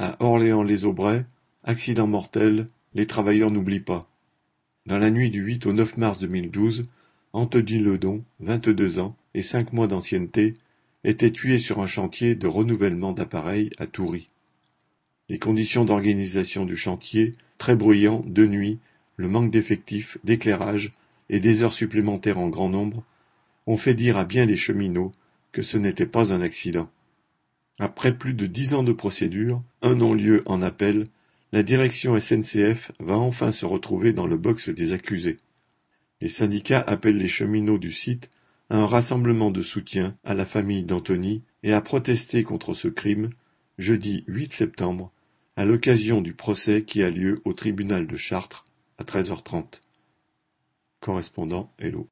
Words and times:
À 0.00 0.16
Orléans-les-Aubrais, 0.22 1.26
accident 1.64 2.06
mortel, 2.06 2.68
les 2.94 3.08
travailleurs 3.08 3.50
n'oublient 3.50 3.80
pas. 3.80 4.08
Dans 4.86 4.96
la 4.96 5.10
nuit 5.10 5.28
du 5.28 5.40
8 5.40 5.66
au 5.66 5.72
9 5.72 5.96
mars 5.96 6.20
2012, 6.20 6.84
Anthony 7.32 7.80
Ledon, 7.80 8.22
vingt-deux 8.38 9.00
ans 9.00 9.16
et 9.34 9.42
cinq 9.42 9.72
mois 9.72 9.88
d'ancienneté, 9.88 10.54
était 11.02 11.32
tué 11.32 11.58
sur 11.58 11.80
un 11.80 11.88
chantier 11.88 12.36
de 12.36 12.46
renouvellement 12.46 13.10
d'appareils 13.10 13.70
à 13.78 13.88
Toury. 13.88 14.28
Les 15.28 15.40
conditions 15.40 15.84
d'organisation 15.84 16.64
du 16.64 16.76
chantier, 16.76 17.32
très 17.58 17.74
bruyant, 17.74 18.22
de 18.24 18.46
nuit, 18.46 18.78
le 19.16 19.28
manque 19.28 19.50
d'effectifs, 19.50 20.16
d'éclairage 20.22 20.92
et 21.28 21.40
des 21.40 21.64
heures 21.64 21.72
supplémentaires 21.72 22.38
en 22.38 22.48
grand 22.48 22.68
nombre, 22.68 23.02
ont 23.66 23.76
fait 23.76 23.94
dire 23.94 24.16
à 24.16 24.24
bien 24.24 24.46
des 24.46 24.56
cheminots 24.56 25.10
que 25.50 25.60
ce 25.60 25.76
n'était 25.76 26.06
pas 26.06 26.32
un 26.32 26.40
accident. 26.40 26.88
Après 27.78 28.16
plus 28.16 28.34
de 28.34 28.46
dix 28.46 28.74
ans 28.74 28.82
de 28.82 28.92
procédure, 28.92 29.62
un 29.82 29.94
non-lieu 29.94 30.42
en 30.46 30.62
appel, 30.62 31.04
la 31.52 31.62
direction 31.62 32.18
SNCF 32.18 32.92
va 33.00 33.16
enfin 33.16 33.52
se 33.52 33.64
retrouver 33.66 34.12
dans 34.12 34.26
le 34.26 34.36
box 34.36 34.68
des 34.68 34.92
accusés. 34.92 35.36
Les 36.20 36.28
syndicats 36.28 36.84
appellent 36.86 37.18
les 37.18 37.28
cheminots 37.28 37.78
du 37.78 37.92
site 37.92 38.30
à 38.70 38.76
un 38.76 38.86
rassemblement 38.86 39.50
de 39.50 39.62
soutien 39.62 40.16
à 40.24 40.34
la 40.34 40.44
famille 40.44 40.82
d'Anthony 40.82 41.42
et 41.62 41.72
à 41.72 41.80
protester 41.80 42.42
contre 42.42 42.74
ce 42.74 42.88
crime 42.88 43.30
jeudi 43.78 44.24
8 44.26 44.52
septembre 44.52 45.12
à 45.56 45.64
l'occasion 45.64 46.20
du 46.20 46.34
procès 46.34 46.84
qui 46.84 47.02
a 47.02 47.10
lieu 47.10 47.40
au 47.44 47.52
tribunal 47.52 48.06
de 48.06 48.16
Chartres 48.16 48.64
à 48.98 49.04
13h30. 49.04 49.80
Correspondant 51.00 51.72
Hello. 51.78 52.06